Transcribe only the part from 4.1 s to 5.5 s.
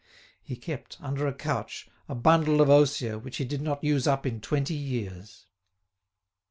in twenty years.